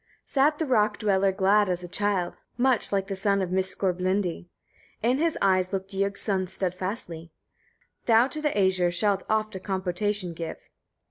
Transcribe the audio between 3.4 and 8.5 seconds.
Miskorblindi. In his eyes looked Ygg's son steadfastly. "Thou to the